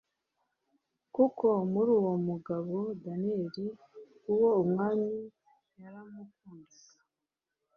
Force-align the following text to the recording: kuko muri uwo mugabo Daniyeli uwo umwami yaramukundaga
kuko 1.15 1.45
muri 1.71 1.89
uwo 1.99 2.13
mugabo 2.27 2.75
Daniyeli 3.03 3.65
uwo 4.33 4.49
umwami 4.63 5.11
yaramukundaga 5.81 6.81